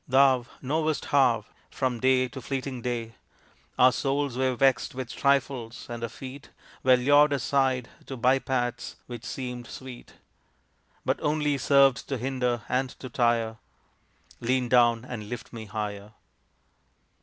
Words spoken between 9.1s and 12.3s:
seemed sweet, But only served to